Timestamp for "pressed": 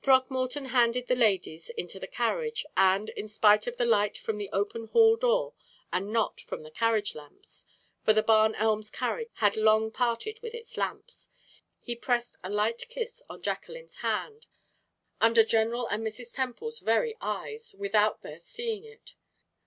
11.94-12.36